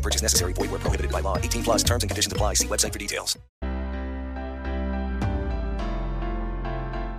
No 0.00 0.08
purchase 0.08 0.22
necessary. 0.22 0.54
Void 0.54 0.70
where 0.70 0.80
prohibited 0.80 1.12
by 1.12 1.20
law. 1.20 1.36
18 1.36 1.62
plus 1.62 1.82
terms 1.82 2.02
and 2.02 2.10
conditions 2.10 2.32
apply. 2.32 2.54
See 2.54 2.66
website 2.66 2.92
for 2.92 2.98
details. 2.98 3.38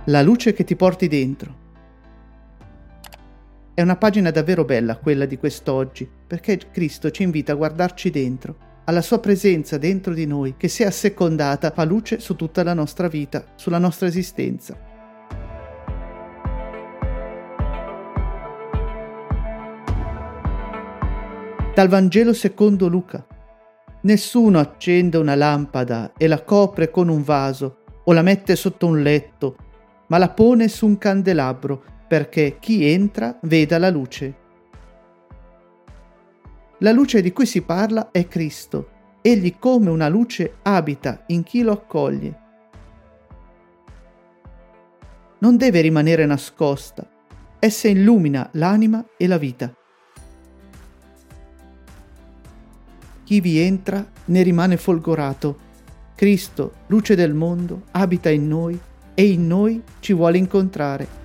La 0.06 0.20
luce 0.22 0.52
che 0.52 0.64
ti 0.64 0.74
porti 0.74 1.06
dentro. 1.06 1.60
È 3.74 3.80
una 3.80 3.96
pagina 3.96 4.32
davvero 4.32 4.64
bella 4.64 4.96
quella 4.96 5.26
di 5.26 5.38
quest'oggi, 5.38 6.10
perché 6.26 6.58
Cristo 6.72 7.10
ci 7.10 7.22
invita 7.22 7.52
a 7.52 7.54
guardarci 7.54 8.10
dentro, 8.10 8.56
alla 8.84 9.00
sua 9.00 9.20
presenza 9.20 9.78
dentro 9.78 10.12
di 10.12 10.26
noi, 10.26 10.56
che 10.56 10.66
se 10.66 10.84
assecondata 10.84 11.70
fa 11.70 11.84
luce 11.84 12.18
su 12.18 12.34
tutta 12.34 12.64
la 12.64 12.74
nostra 12.74 13.06
vita, 13.06 13.52
sulla 13.54 13.78
nostra 13.78 14.08
esistenza. 14.08 14.76
Dal 21.74 21.88
Vangelo 21.88 22.34
secondo 22.34 22.86
Luca. 22.86 23.26
Nessuno 24.02 24.58
accende 24.58 25.16
una 25.16 25.34
lampada 25.34 26.12
e 26.18 26.26
la 26.26 26.42
copre 26.42 26.90
con 26.90 27.08
un 27.08 27.22
vaso 27.22 27.78
o 28.04 28.12
la 28.12 28.20
mette 28.20 28.56
sotto 28.56 28.86
un 28.86 29.00
letto, 29.00 29.56
ma 30.08 30.18
la 30.18 30.28
pone 30.28 30.68
su 30.68 30.84
un 30.84 30.98
candelabro 30.98 31.82
perché 32.06 32.58
chi 32.60 32.84
entra 32.84 33.38
veda 33.44 33.78
la 33.78 33.88
luce. 33.88 34.34
La 36.80 36.92
luce 36.92 37.22
di 37.22 37.32
cui 37.32 37.46
si 37.46 37.62
parla 37.62 38.10
è 38.10 38.28
Cristo. 38.28 38.90
Egli 39.22 39.56
come 39.58 39.88
una 39.88 40.08
luce 40.08 40.56
abita 40.60 41.22
in 41.28 41.42
chi 41.42 41.62
lo 41.62 41.72
accoglie. 41.72 42.40
Non 45.38 45.56
deve 45.56 45.80
rimanere 45.80 46.26
nascosta. 46.26 47.08
Essa 47.58 47.88
illumina 47.88 48.50
l'anima 48.52 49.02
e 49.16 49.26
la 49.26 49.38
vita. 49.38 49.74
Chi 53.24 53.40
vi 53.40 53.58
entra 53.58 54.04
ne 54.26 54.42
rimane 54.42 54.76
folgorato. 54.76 55.70
Cristo, 56.14 56.72
luce 56.88 57.14
del 57.14 57.34
mondo, 57.34 57.82
abita 57.92 58.30
in 58.30 58.48
noi 58.48 58.78
e 59.14 59.24
in 59.24 59.46
noi 59.46 59.82
ci 60.00 60.12
vuole 60.12 60.38
incontrare. 60.38 61.20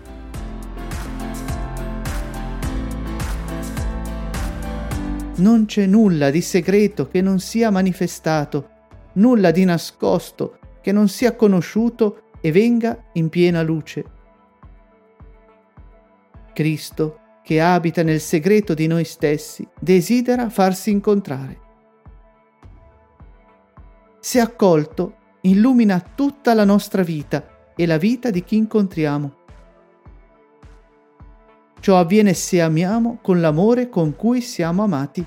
Non 5.37 5.65
c'è 5.65 5.85
nulla 5.85 6.31
di 6.31 6.41
segreto 6.41 7.07
che 7.07 7.21
non 7.21 7.39
sia 7.39 7.69
manifestato, 7.69 8.69
nulla 9.13 9.51
di 9.51 9.65
nascosto 9.65 10.57
che 10.81 10.91
non 10.91 11.09
sia 11.09 11.35
conosciuto 11.35 12.29
e 12.39 12.51
venga 12.51 12.97
in 13.13 13.29
piena 13.29 13.61
luce. 13.61 14.05
Cristo, 16.53 17.19
che 17.43 17.61
abita 17.61 18.03
nel 18.03 18.19
segreto 18.19 18.73
di 18.73 18.87
noi 18.87 19.03
stessi, 19.03 19.67
desidera 19.79 20.49
farsi 20.49 20.89
incontrare. 20.89 21.66
Se 24.27 24.41
accolto, 24.41 25.15
illumina 25.43 26.01
tutta 26.01 26.53
la 26.53 26.65
nostra 26.65 27.01
vita 27.01 27.71
e 27.77 27.85
la 27.85 27.95
vita 27.95 28.29
di 28.29 28.43
chi 28.43 28.57
incontriamo. 28.57 29.35
Ciò 31.79 31.97
avviene 31.97 32.33
se 32.33 32.59
amiamo 32.59 33.19
con 33.21 33.39
l'amore 33.39 33.87
con 33.87 34.17
cui 34.17 34.41
siamo 34.41 34.83
amati. 34.83 35.25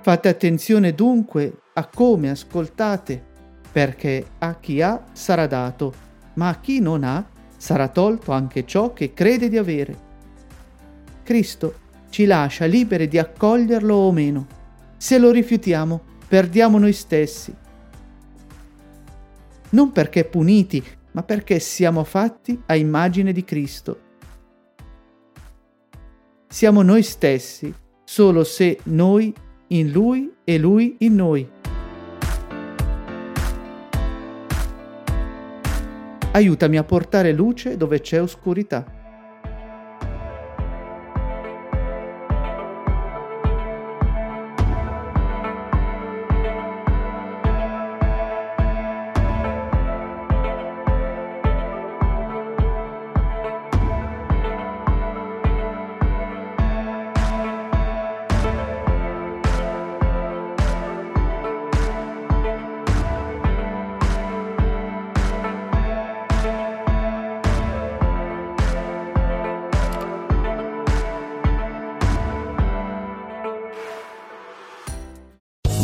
Fate 0.00 0.28
attenzione 0.30 0.94
dunque 0.94 1.60
a 1.74 1.90
come 1.94 2.30
ascoltate, 2.30 3.22
perché 3.70 4.26
a 4.38 4.54
chi 4.54 4.80
ha 4.80 5.04
sarà 5.12 5.46
dato, 5.46 5.92
ma 6.36 6.48
a 6.48 6.58
chi 6.58 6.80
non 6.80 7.04
ha 7.04 7.22
sarà 7.54 7.88
tolto 7.88 8.32
anche 8.32 8.64
ciò 8.64 8.94
che 8.94 9.12
crede 9.12 9.50
di 9.50 9.58
avere. 9.58 10.08
Cristo 11.22 11.79
ci 12.10 12.26
lascia 12.26 12.66
liberi 12.66 13.08
di 13.08 13.18
accoglierlo 13.18 13.94
o 13.94 14.12
meno. 14.12 14.46
Se 14.96 15.18
lo 15.18 15.30
rifiutiamo, 15.30 16.00
perdiamo 16.28 16.78
noi 16.78 16.92
stessi. 16.92 17.54
Non 19.70 19.92
perché 19.92 20.24
puniti, 20.24 20.84
ma 21.12 21.22
perché 21.22 21.58
siamo 21.60 22.04
fatti 22.04 22.60
a 22.66 22.74
immagine 22.74 23.32
di 23.32 23.44
Cristo. 23.44 24.00
Siamo 26.48 26.82
noi 26.82 27.02
stessi, 27.02 27.72
solo 28.04 28.42
se 28.44 28.80
noi 28.84 29.32
in 29.68 29.92
Lui 29.92 30.32
e 30.42 30.58
Lui 30.58 30.96
in 30.98 31.14
noi. 31.14 31.48
Aiutami 36.32 36.76
a 36.76 36.84
portare 36.84 37.32
luce 37.32 37.76
dove 37.76 38.00
c'è 38.00 38.20
oscurità. 38.20 38.99